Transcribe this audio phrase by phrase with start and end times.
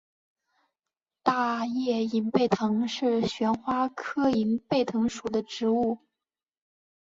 [1.21, 5.99] 大叶银背藤是旋花科银背藤属的植物。